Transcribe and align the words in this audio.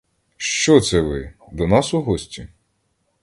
Що 0.37 0.81
це 0.81 1.01
ви, 1.01 1.33
до 1.51 1.67
нас 1.67 1.93
у 1.93 2.01
гості? 2.01 2.47